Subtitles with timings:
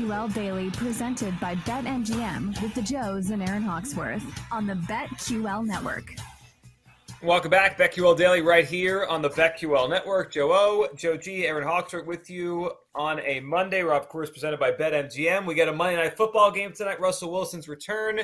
[0.00, 6.14] QL Daily presented by BetMGM with the Joes and Aaron Hawksworth on the BetQL network.
[7.22, 10.32] Welcome back, BetQL Daily, right here on the BetQL Network.
[10.32, 13.82] Joe O, Joe G, Aaron Hawksworth with you on a Monday.
[13.82, 15.44] Of course presented by BetMGM.
[15.44, 16.98] We get a Monday Night Football game tonight.
[16.98, 18.20] Russell Wilson's return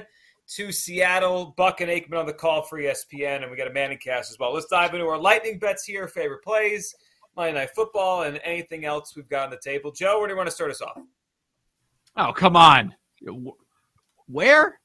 [0.54, 1.52] to Seattle.
[1.58, 4.38] Buck and Aikman on the call for ESPN, and we got a Manning cast as
[4.38, 4.54] well.
[4.54, 6.94] Let's dive into our lightning bets here, favorite plays,
[7.36, 9.92] Monday Night Football, and anything else we've got on the table.
[9.92, 11.02] Joe, where do you want to start us off?
[12.16, 12.94] Oh, come on.
[14.26, 14.80] Where?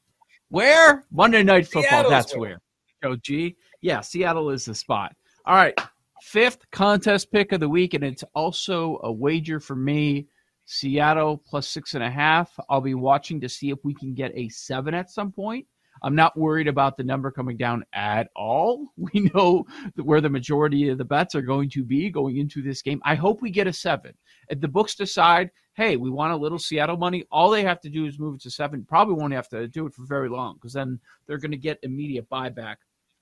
[0.50, 1.06] Where?
[1.12, 1.84] Monday Night Football.
[1.84, 2.42] Seattle's That's where.
[2.42, 2.62] where.
[3.04, 3.56] Oh, Joe G.
[3.82, 5.16] Yeah, Seattle is the spot.
[5.46, 5.74] All right.
[6.22, 10.28] Fifth contest pick of the week, and it's also a wager for me.
[10.66, 12.52] Seattle plus six and a half.
[12.70, 15.66] I'll be watching to see if we can get a seven at some point.
[16.02, 18.88] I'm not worried about the number coming down at all.
[19.14, 22.82] We know where the majority of the bets are going to be going into this
[22.82, 23.02] game.
[23.04, 24.14] I hope we get a seven.
[24.50, 27.90] If the books decide, hey, we want a little Seattle money, all they have to
[27.90, 28.86] do is move it to seven.
[28.86, 31.80] Probably won't have to do it for very long because then they're going to get
[31.84, 32.78] immediate buyback.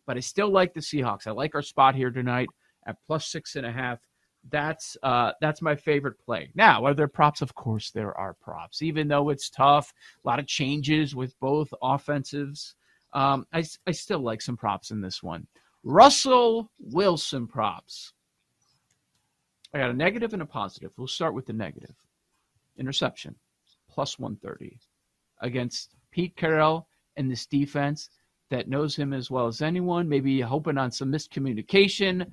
[0.05, 1.27] But I still like the Seahawks.
[1.27, 2.50] I like our spot here tonight
[2.85, 4.00] at plus six and a half.
[4.50, 6.50] That's uh, that's my favorite play.
[6.56, 7.42] Now, are there props?
[7.42, 8.81] Of course, there are props.
[8.81, 12.76] Even though it's tough, a lot of changes with both offensives.
[13.14, 15.47] Um, I, I still like some props in this one.
[15.84, 18.13] Russell Wilson props.
[19.74, 20.92] I got a negative and a positive.
[20.97, 21.96] We'll start with the negative.
[22.78, 23.36] Interception,
[23.90, 24.80] plus 130
[25.42, 26.88] against Pete Carroll
[27.18, 28.09] and this defense
[28.50, 32.25] that knows him as well as anyone, maybe hoping on some miscommunication.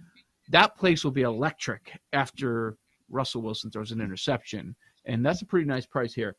[0.51, 2.77] That place will be electric after
[3.09, 4.75] Russell Wilson throws an interception.
[5.05, 6.37] And that's a pretty nice price here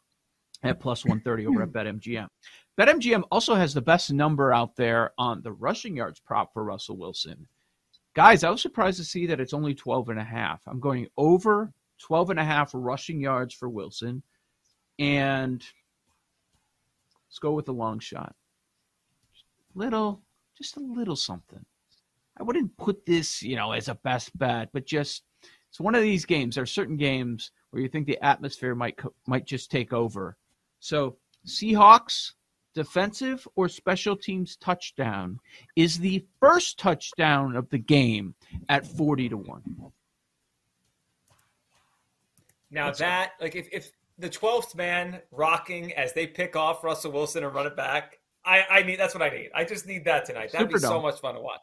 [0.63, 1.77] at plus 130 over at hmm.
[1.77, 2.27] BetMGM.
[2.79, 6.97] BetMGM also has the best number out there on the rushing yards prop for Russell
[6.97, 7.47] Wilson.
[8.13, 10.61] Guys, I was surprised to see that it's only 12 and a half.
[10.67, 14.23] I'm going over 12 and a half rushing yards for Wilson.
[14.99, 15.63] And
[17.27, 18.35] let's go with a long shot.
[19.75, 20.21] Little,
[20.57, 21.63] just a little something.
[22.39, 25.23] I wouldn't put this, you know, as a best bet, but just
[25.69, 26.55] it's one of these games.
[26.55, 30.37] There are certain games where you think the atmosphere might might just take over.
[30.79, 32.33] So Seahawks
[32.73, 35.39] defensive or special teams touchdown
[35.75, 38.35] is the first touchdown of the game
[38.69, 39.91] at 40 to 1.
[42.69, 47.43] Now that, like, if, if the 12th man rocking as they pick off Russell Wilson
[47.43, 49.49] and run it back, I, I need that's what I need.
[49.55, 50.51] I just need that tonight.
[50.51, 51.61] That'd be so much fun to watch.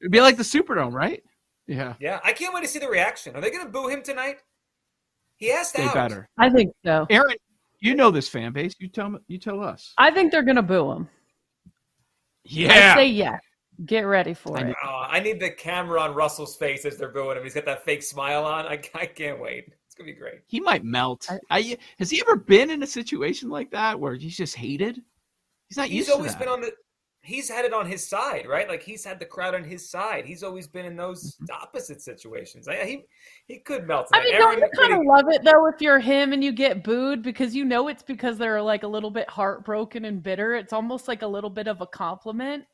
[0.00, 1.22] It'd be like the Superdome, right?
[1.66, 1.94] Yeah.
[2.00, 3.34] Yeah, I can't wait to see the reaction.
[3.36, 4.38] Are they going to boo him tonight?
[5.36, 5.78] He has to.
[5.78, 5.94] They out.
[5.94, 6.28] better.
[6.38, 7.06] I think so.
[7.10, 7.36] Aaron,
[7.80, 8.74] you know this fan base.
[8.78, 9.94] You tell me, you tell us.
[9.98, 11.08] I think they're gonna boo him.
[12.44, 12.94] Yeah.
[12.94, 13.40] I say yes.
[13.86, 14.74] Get ready for it.
[14.84, 17.44] Oh, I need the camera on Russell's face as they're booing him.
[17.44, 18.66] He's got that fake smile on.
[18.66, 19.68] I, I can't wait.
[19.86, 20.40] It's gonna be great.
[20.48, 21.28] he might melt.
[21.50, 25.00] I, has he ever been in a situation like that where he's just hated?
[25.68, 26.44] He's not He's used always to that.
[26.44, 26.72] been on the.
[27.28, 28.66] He's had it on his side, right?
[28.66, 30.24] Like he's had the crowd on his side.
[30.24, 32.66] He's always been in those opposite situations.
[32.66, 33.04] I, he
[33.46, 34.08] he could melt.
[34.14, 36.52] I mean, don't Aaron, you kind of love it though if you're him and you
[36.52, 40.54] get booed because you know it's because they're like a little bit heartbroken and bitter.
[40.54, 42.64] It's almost like a little bit of a compliment.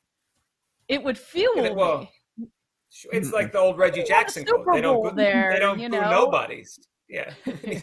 [0.87, 2.09] It would fuel Yeah, well.
[3.13, 4.73] It's like the old Reggie Jackson quote.
[4.73, 6.11] They don't boo, there, they don't boo know?
[6.11, 6.79] nobodies.
[7.09, 7.83] Yeah, they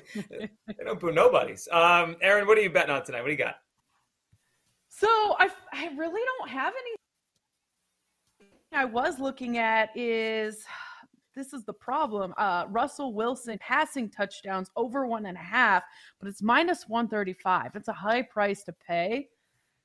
[0.85, 1.67] don't boo nobodies.
[1.69, 3.23] Um, Aaron, what are you betting on tonight?
[3.23, 3.55] What do you got?
[5.01, 6.95] So I, I really don't have any.
[8.71, 10.63] I was looking at is
[11.35, 12.35] this is the problem.
[12.37, 15.81] Uh, Russell Wilson passing touchdowns over one and a half,
[16.19, 17.71] but it's minus 135.
[17.73, 19.29] It's a high price to pay.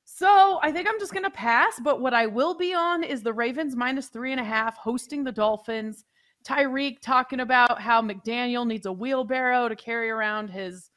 [0.04, 1.80] So I think I'm just going to pass.
[1.82, 5.24] But what I will be on is the Ravens minus three and a half hosting
[5.24, 6.04] the Dolphins.
[6.44, 10.90] Tyreek talking about how McDaniel needs a wheelbarrow to carry around his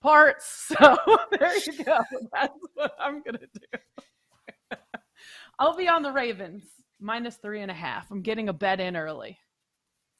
[0.00, 0.72] parts.
[0.78, 0.98] So
[1.38, 1.98] there you go.
[2.32, 3.78] That's what I'm to do.
[5.58, 6.64] I'll be on the Ravens
[7.00, 8.10] minus three and a half.
[8.10, 9.38] I'm getting a bet in early.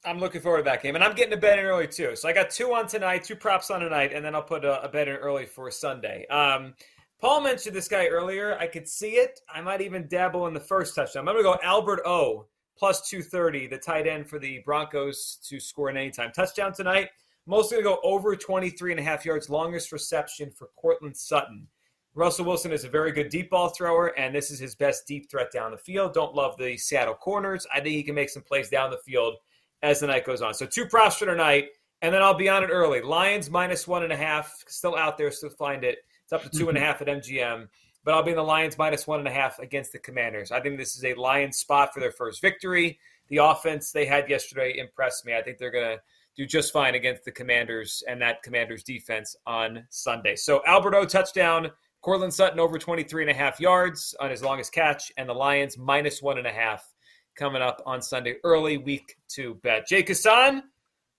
[0.05, 2.15] I'm looking forward to that game, and I'm getting a bed in early too.
[2.15, 4.81] So I got two on tonight, two props on tonight, and then I'll put a,
[4.81, 6.25] a bet in early for Sunday.
[6.27, 6.73] Um,
[7.19, 8.57] Paul mentioned this guy earlier.
[8.57, 9.41] I could see it.
[9.53, 11.27] I might even dabble in the first touchdown.
[11.27, 12.47] I'm going to go Albert O
[12.77, 17.09] plus 230, the tight end for the Broncos to score an anytime touchdown tonight.
[17.51, 21.67] I'm going to go over 23 and a half yards, longest reception for Courtland Sutton.
[22.13, 25.31] Russell Wilson is a very good deep ball thrower, and this is his best deep
[25.31, 26.13] threat down the field.
[26.13, 27.65] Don't love the Seattle corners.
[27.73, 29.37] I think he can make some plays down the field
[29.81, 30.53] as the night goes on.
[30.53, 31.69] So two props for tonight,
[32.03, 33.01] and then I'll be on it early.
[33.01, 35.99] Lions minus one and a half, still out there, still find it.
[36.23, 36.87] It's up to two and a mm-hmm.
[36.87, 37.67] half at MGM,
[38.03, 40.51] but I'll be in the Lions minus one and a half against the Commanders.
[40.51, 42.99] I think this is a Lions spot for their first victory.
[43.29, 45.35] The offense they had yesterday impressed me.
[45.35, 46.01] I think they're going to
[46.39, 50.37] do just fine against the Commanders and that Commanders defense on Sunday.
[50.37, 51.69] So Albert O touchdown,
[52.01, 55.77] Courtland Sutton over 23 and a half yards on his longest catch, and the Lions
[55.77, 56.93] minus one and a half
[57.35, 59.85] coming up on Sunday, early week two bet.
[59.85, 60.63] Jake Hassan,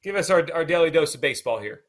[0.03, 1.83] give us our, our daily dose of baseball here.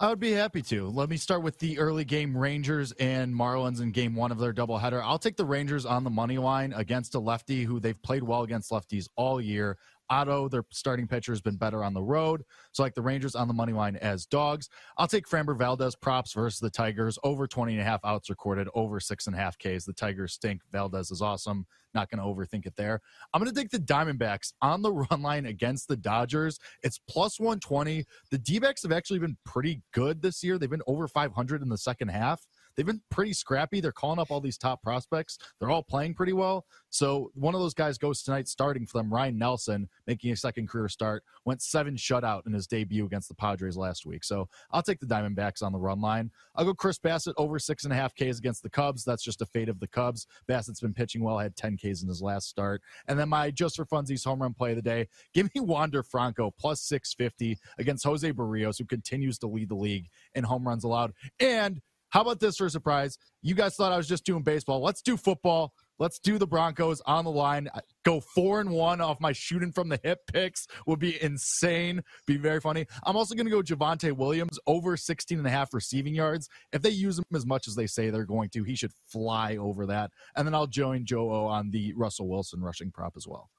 [0.00, 0.88] I would be happy to.
[0.88, 4.52] Let me start with the early game Rangers and Marlins in game one of their
[4.52, 5.02] doubleheader.
[5.02, 8.42] I'll take the Rangers on the money line against a lefty who they've played well
[8.42, 9.76] against lefties all year.
[10.10, 12.42] Otto, their starting pitcher, has been better on the road.
[12.72, 14.68] So, like the Rangers on the money line as dogs.
[14.96, 17.18] I'll take Framber Valdez props versus the Tigers.
[17.24, 19.84] Over 20 and a half outs recorded, over six and a half Ks.
[19.84, 20.62] The Tigers stink.
[20.72, 21.66] Valdez is awesome.
[21.94, 23.00] Not going to overthink it there.
[23.32, 26.58] I'm going to take the Diamondbacks on the run line against the Dodgers.
[26.82, 28.04] It's plus 120.
[28.30, 30.58] The D backs have actually been pretty good this year.
[30.58, 32.46] They've been over 500 in the second half
[32.78, 33.80] they've been pretty scrappy.
[33.80, 35.36] They're calling up all these top prospects.
[35.58, 36.64] They're all playing pretty well.
[36.90, 40.68] So one of those guys goes tonight starting for them, Ryne Nelson, making a second
[40.68, 44.22] career start, went seven shutout in his debut against the Padres last week.
[44.22, 46.30] So I'll take the Diamondbacks on the run line.
[46.54, 49.04] I'll go Chris Bassitt over six and a half Ks against the Cubs.
[49.04, 50.26] That's just a fate of the Cubs.
[50.48, 52.80] Bassitt's been pitching well, had 10 Ks in his last start.
[53.08, 56.04] And then my just for funsies home run play of the day, give me Wander
[56.04, 60.84] Franco plus 650 against Jose Berrios, who continues to lead the league in home runs
[60.84, 61.12] allowed.
[61.40, 63.16] And how about this for a surprise?
[63.42, 64.82] You guys thought I was just doing baseball.
[64.82, 65.72] Let's do football.
[65.98, 67.68] Let's do the Broncos on the line.
[68.04, 72.02] Go four and one off my shooting from the hip picks would be insane.
[72.26, 72.86] Be very funny.
[73.04, 76.48] I'm also going to go Javonte Williams over 16 and a half receiving yards.
[76.72, 79.56] If they use him as much as they say they're going to, he should fly
[79.56, 80.10] over that.
[80.36, 83.50] And then I'll join Joe O on the Russell Wilson rushing prop as well.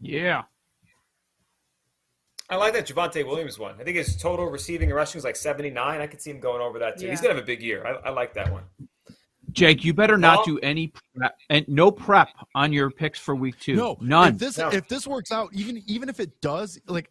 [0.00, 0.42] Yeah.
[2.48, 3.74] I like that Javonte Williams one.
[3.80, 6.00] I think his total receiving and rushing is like 79.
[6.00, 7.06] I could see him going over that too.
[7.06, 7.10] Yeah.
[7.10, 7.84] He's going to have a big year.
[7.84, 8.62] I, I, like that one.
[9.50, 13.58] Jake, you better not do any prep and no prep on your picks for week
[13.58, 13.74] two.
[13.74, 14.34] No, none.
[14.34, 14.68] If this no.
[14.68, 17.10] if this works out, even even if it does, like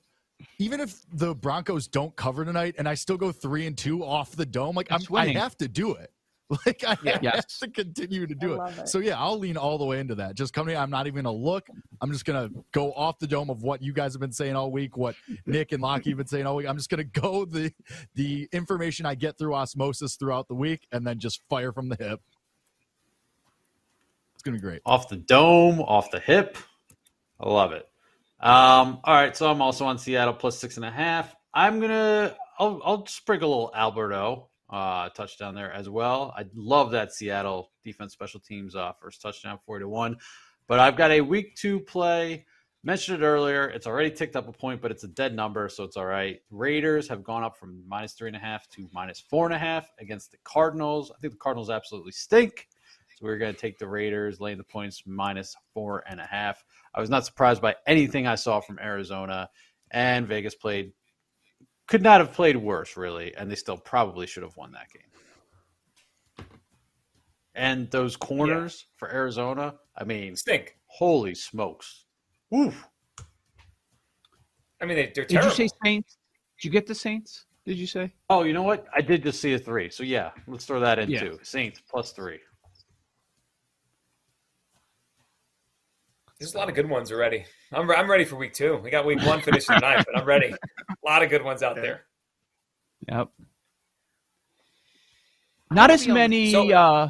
[0.60, 4.36] even if the Broncos don't cover tonight and I still go three and two off
[4.36, 6.12] the dome, like I'm, I have to do it.
[6.66, 7.36] Like I yeah.
[7.36, 8.78] have to continue to do it.
[8.78, 8.88] it.
[8.90, 10.36] So yeah, I'll lean all the way into that.
[10.36, 10.78] Just come to me.
[10.78, 11.68] I'm not even gonna look.
[12.02, 14.72] I'm just gonna go off the dome of what you guys have been saying all
[14.72, 15.16] week, what
[15.48, 16.68] Nick and Lockie have been saying all week.
[16.68, 17.74] I'm just gonna go the
[18.14, 21.96] the information I get through osmosis throughout the week and then just fire from the
[21.96, 22.22] hip.
[24.36, 24.82] It's gonna be great.
[24.86, 26.58] Off the dome, off the hip.
[27.40, 27.90] I love it.
[28.40, 31.36] Um, all right, so I'm also on Seattle plus six and a half.
[31.56, 36.34] I'm gonna I'll I'll sprinkle a little Albert O uh, touchdown there as well.
[36.36, 40.18] I love that Seattle defense special teams uh, first touchdown, 40 to 1.
[40.68, 42.46] But I've got a week two play.
[42.84, 43.68] Mentioned it earlier.
[43.68, 46.40] It's already ticked up a point, but it's a dead number, so it's all right.
[46.52, 49.58] Raiders have gone up from minus three and a half to minus four and a
[49.58, 51.12] half against the Cardinals.
[51.12, 52.68] I think the Cardinals absolutely stink.
[53.16, 56.64] So we're going to take the Raiders, laying the points minus four and a half.
[56.94, 59.50] I was not surprised by anything I saw from Arizona,
[59.90, 60.92] and Vegas played
[61.88, 66.48] could not have played worse, really, and they still probably should have won that game.
[67.54, 68.98] And those corners yeah.
[68.98, 70.78] for Arizona, I mean, stink.
[70.88, 72.06] Holy smokes!
[72.54, 72.88] Oof.
[74.82, 76.18] I mean, they, are Did you say Saints?
[76.58, 77.46] Did you get the Saints?
[77.66, 78.14] Did you say?
[78.30, 78.86] Oh, you know what?
[78.96, 79.90] I did just see a three.
[79.90, 81.22] So yeah, let's throw that in yeah.
[81.22, 81.40] too.
[81.44, 82.40] Saints plus three.
[86.40, 87.46] There's a lot of good ones already.
[87.72, 88.78] I'm, I'm ready for week two.
[88.78, 90.54] We got week one finished tonight, but I'm ready.
[90.54, 92.06] A lot of good ones out there.
[93.08, 93.30] Yep.
[95.72, 96.52] Not as many.
[96.52, 97.10] So, uh,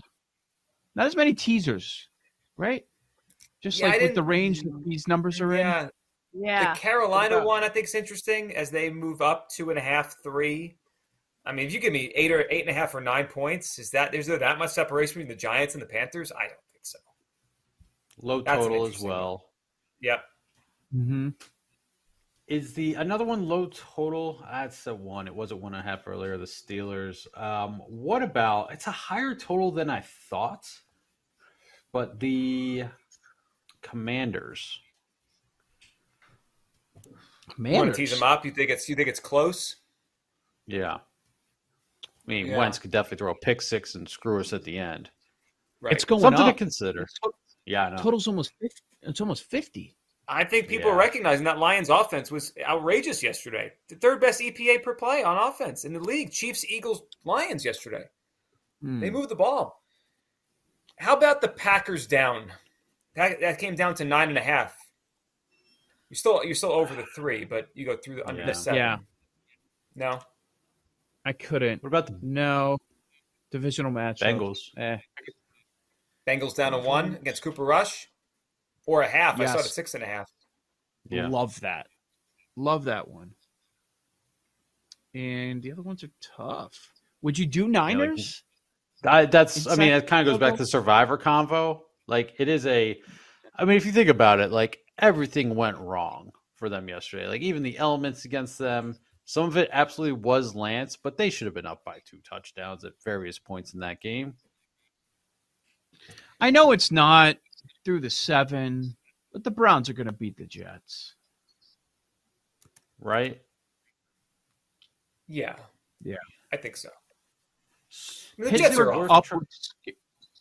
[0.95, 2.07] not as many teasers,
[2.57, 2.85] right?
[3.61, 5.83] Just yeah, like with the range that these numbers are yeah.
[5.83, 5.89] in.
[6.33, 6.73] Yeah.
[6.73, 10.21] The Carolina one I think is interesting as they move up two and a half,
[10.21, 10.77] three.
[11.45, 13.79] I mean, if you give me eight or eight and a half or nine points,
[13.79, 16.31] is that is there that much separation between the Giants and the Panthers?
[16.31, 16.64] I don't think so.
[18.21, 19.45] Low total as well.
[20.01, 20.23] Yep.
[20.95, 21.29] Mm-hmm.
[22.47, 24.43] Is the another one low total?
[24.49, 25.27] That's a one.
[25.27, 26.37] It was a one and a half earlier.
[26.37, 27.25] The Steelers.
[27.39, 28.71] Um, what about?
[28.71, 30.67] It's a higher total than I thought,
[31.91, 32.85] but the
[33.81, 34.79] Commanders.
[37.57, 38.45] You want to tease them up?
[38.45, 39.77] You think it's you think it's close?
[40.67, 40.95] Yeah.
[40.95, 42.57] I mean, Yeah.
[42.57, 45.09] Wentz could definitely throw a pick six and screw us at the end.
[45.81, 45.93] Right.
[45.93, 46.55] It's going Something up.
[46.55, 47.07] to consider.
[47.65, 47.97] Yeah, I know.
[47.97, 48.81] Total's almost 50.
[49.03, 49.95] It's almost 50.
[50.27, 50.95] I think people Yeah.
[50.95, 53.73] are recognizing that Lions offense was outrageous yesterday.
[53.89, 56.31] The third best EPA per play on offense in the league.
[56.31, 58.05] Chiefs, Eagles, Lions yesterday.
[58.81, 58.99] Hmm.
[58.99, 59.83] They moved the ball.
[60.97, 62.51] How about the Packers down?
[63.15, 64.75] That, that came down to nine and a half.
[66.09, 68.47] You're still you're still over the three, but you go through the under Yeah.
[68.47, 68.77] the seven.
[68.77, 68.97] Yeah.
[69.95, 70.19] No.
[71.25, 71.81] I couldn't.
[71.83, 72.77] What about the No.
[73.51, 74.21] Divisional match.
[74.21, 74.57] Bengals?
[74.77, 74.97] Eh.
[76.27, 78.07] Bengals down to one against Cooper Rush,
[78.85, 79.39] or a half.
[79.39, 80.29] I saw it at six and a half.
[81.09, 81.27] Yeah.
[81.27, 81.87] Love that.
[82.55, 83.31] Love that one.
[85.13, 86.91] And the other ones are tough.
[87.21, 88.43] Would you do Niners?
[89.03, 89.67] I, that's.
[89.67, 90.65] I mean, it kind of goes back Google?
[90.65, 91.81] to Survivor convo.
[92.07, 92.99] Like it is a.
[93.57, 97.27] I mean, if you think about it, like everything went wrong for them yesterday.
[97.27, 98.97] Like even the elements against them.
[99.27, 102.85] Some of it absolutely was Lance, but they should have been up by two touchdowns
[102.85, 104.35] at various points in that game.
[106.39, 107.37] I know it's not
[107.83, 108.95] through the seven,
[109.31, 111.15] but the Browns are going to beat the Jets.
[112.99, 113.41] Right?
[115.27, 115.55] Yeah.
[116.03, 116.17] Yeah.
[116.51, 116.89] I think so.
[118.37, 119.31] I mean, the Jets Pittsburgh are up, off.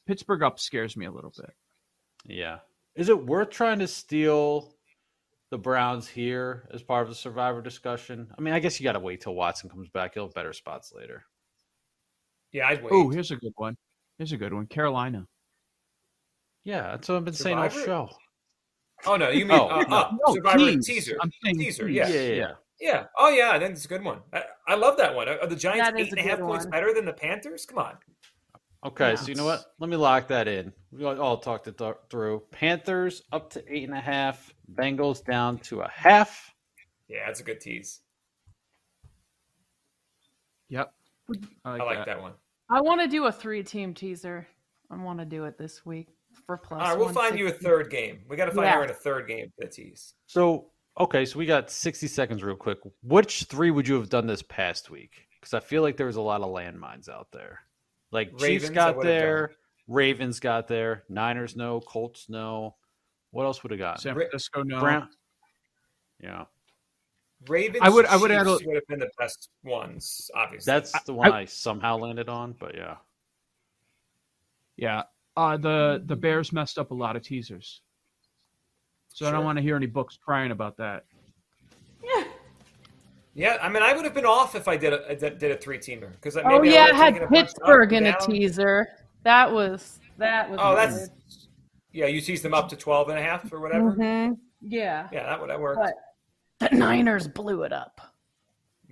[0.06, 1.52] Pittsburgh up scares me a little bit.
[2.26, 2.58] Yeah.
[2.94, 4.74] Is it worth trying to steal
[5.50, 8.28] the Browns here as part of the Survivor discussion?
[8.36, 10.14] I mean, I guess you got to wait till Watson comes back.
[10.14, 11.24] He'll have better spots later.
[12.52, 12.92] Yeah, I'd wait.
[12.92, 13.76] Oh, here's a good one.
[14.18, 14.66] Here's a good one.
[14.66, 15.26] Carolina.
[16.64, 17.86] Yeah, that's what I've been saying all Survivor?
[17.86, 18.08] show.
[19.06, 19.96] Oh no, you mean Oh, uh, no.
[19.96, 20.86] uh, No, Survivor tease.
[20.86, 21.16] teaser?
[21.20, 21.88] I'm saying teaser.
[21.88, 22.08] Yeah.
[22.08, 22.52] Yeah, yeah, yeah.
[22.80, 23.04] Yeah.
[23.18, 24.20] Oh yeah, then it's a good one.
[24.32, 25.28] I, I love that one.
[25.28, 27.12] Are the Giants That is eight and a a half good points better than the
[27.12, 27.66] Panthers?
[27.66, 27.96] Come on.
[28.84, 29.14] Okay, Yeah.
[29.16, 29.64] so you know what?
[29.78, 30.72] Let me lock that in.
[30.90, 32.42] We all- all talked it th- through.
[32.50, 34.52] Panthers up to eight and a half.
[34.74, 36.52] Bengals down to a half.
[37.08, 38.00] Yeah, that's a good tease.
[40.68, 40.92] Yep.
[41.64, 42.06] I like, I like that.
[42.06, 42.32] that one.
[42.70, 44.46] I want to do a three-team teaser.
[44.90, 46.08] I want to do it this week
[46.46, 46.80] for plus.
[46.82, 48.20] All right, we'll find you a third game.
[48.28, 48.74] We got to find Yeah.
[48.74, 50.14] Aaron a third game for tease.
[50.26, 52.78] So, okay, so we got 60 seconds real quick.
[53.02, 55.26] Which three would you have done this past week?
[55.40, 57.60] Because I feel like there was a lot of landmines out there.
[58.10, 59.50] Like Chiefs Ravens, I got there.
[59.88, 62.76] Ravens got there, Niners no, Colts no.
[63.32, 64.00] What else would have got?
[64.00, 64.80] San Francisco, no.
[64.80, 65.08] Brown.
[66.22, 66.44] Yeah,
[67.48, 67.82] Ravens.
[67.82, 70.70] I would- I would add a- would have been the best ones, obviously.
[70.70, 72.52] that's the one I, somehow landed on.
[72.52, 72.96] But yeah,
[74.76, 75.02] Yeah.
[75.36, 77.80] Uh, the the Bears messed up a lot of teasers.
[79.12, 81.04] So I don't want to hear any books crying about that.
[82.02, 82.24] yeah.
[83.36, 85.56] Yeah, I mean, I would have been off if I did a did did a
[85.56, 88.86] three teamer because Oh yeah, I had Pittsburgh in a teaser.
[89.24, 90.60] That was that was.
[90.62, 91.10] Oh, that's
[91.90, 92.06] yeah.
[92.06, 93.90] You teased them up to 12 and a half or whatever.
[93.90, 94.36] Mhm.
[94.60, 95.08] yeah.
[95.10, 95.80] Yeah, that would have worked.
[96.60, 98.00] But the Niners blew it up.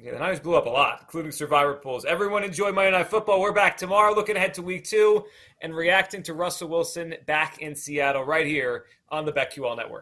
[0.02, 2.04] Yeah, the Niners blew up a lot, including survivor pools.
[2.04, 3.40] Everyone enjoy Monday Night Football.
[3.40, 5.26] We're back tomorrow, looking ahead to week two
[5.60, 9.90] and reacting to Russell Wilson back in Seattle right here on the BetQL Network.